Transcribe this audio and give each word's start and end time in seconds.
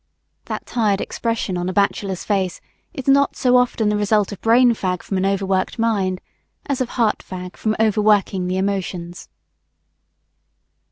That 0.45 0.65
tired 0.65 0.99
expression 0.99 1.59
on 1.59 1.69
a 1.69 1.73
bachelor's 1.73 2.23
face 2.23 2.59
is 2.91 3.07
not 3.07 3.35
so 3.35 3.55
often 3.55 3.89
the 3.89 3.95
result 3.95 4.31
of 4.31 4.41
brain 4.41 4.71
fag 4.73 5.03
from 5.03 5.17
an 5.17 5.27
overworked 5.27 5.77
mind 5.77 6.21
as 6.65 6.81
of 6.81 6.89
heart 6.97 7.19
fag 7.19 7.55
from 7.55 7.75
overworking 7.79 8.47
the 8.47 8.57
emotions. 8.57 9.29